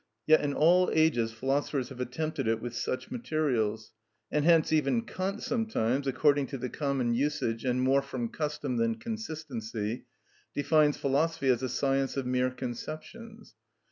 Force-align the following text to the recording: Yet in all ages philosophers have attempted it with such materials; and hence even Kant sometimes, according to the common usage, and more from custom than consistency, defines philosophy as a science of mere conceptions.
Yet 0.25 0.41
in 0.41 0.55
all 0.55 0.89
ages 0.91 1.31
philosophers 1.31 1.89
have 1.89 1.99
attempted 1.99 2.47
it 2.47 2.59
with 2.59 2.73
such 2.75 3.11
materials; 3.11 3.91
and 4.31 4.43
hence 4.43 4.73
even 4.73 5.03
Kant 5.03 5.43
sometimes, 5.43 6.07
according 6.07 6.47
to 6.47 6.57
the 6.57 6.69
common 6.69 7.13
usage, 7.13 7.63
and 7.63 7.79
more 7.81 8.01
from 8.01 8.29
custom 8.29 8.77
than 8.77 8.95
consistency, 8.95 10.05
defines 10.55 10.97
philosophy 10.97 11.49
as 11.49 11.61
a 11.61 11.69
science 11.69 12.17
of 12.17 12.25
mere 12.25 12.49
conceptions. 12.49 13.53